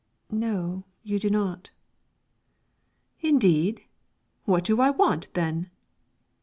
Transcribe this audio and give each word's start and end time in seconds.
"No, 0.31 0.83
you 1.03 1.19
do 1.19 1.29
not." 1.29 1.69
"Indeed? 3.19 3.83
What 4.45 4.63
do 4.63 4.81
I 4.81 4.89
want, 4.89 5.31
then?" 5.35 5.69